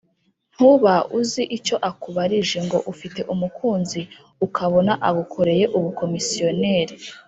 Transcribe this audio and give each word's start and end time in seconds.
Ntuba 0.53 0.93
uzi 1.19 1.43
icyo 1.57 1.75
akubarije 1.89 2.57
ngo 2.65 2.77
ufite 2.91 3.19
umukunzi 3.33 4.01
ukabona 4.45 4.93
agukoreye 5.09 5.65
ubukomisiyoneri 5.77 6.93